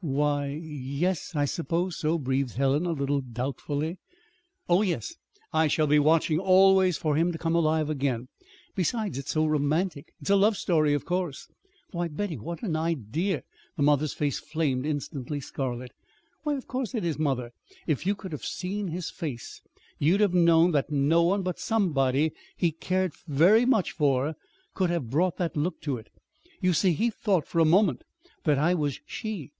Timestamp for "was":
28.74-29.00